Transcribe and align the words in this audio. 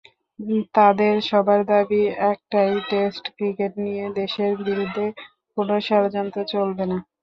তাঁদের 0.75 1.15
সবার 1.29 1.61
দাবি 1.69 2.01
একটাই—টেস্ট 2.31 3.23
ক্রিকেট 3.35 3.73
নিয়ে 3.83 4.05
দেশের 4.19 4.51
বিরুদ্ধে 4.61 5.05
কোনো 5.57 5.75
ষড়যন্ত্র 5.87 6.39
চলবে 6.53 6.85
না। 6.85 6.97